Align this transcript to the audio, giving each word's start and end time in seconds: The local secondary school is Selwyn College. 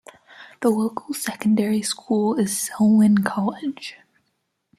The 0.63 0.69
local 0.71 1.13
secondary 1.13 1.83
school 1.83 2.33
is 2.39 2.59
Selwyn 2.59 3.19
College. 3.19 3.97